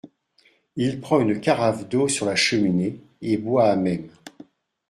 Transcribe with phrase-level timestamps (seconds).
[0.77, 4.09] Il prend une carafe d’eau sur la cheminée, et boit à même.